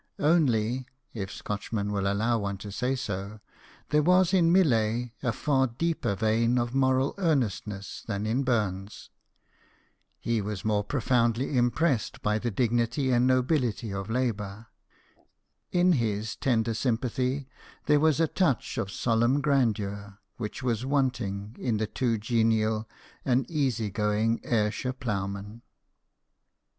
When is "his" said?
15.91-16.35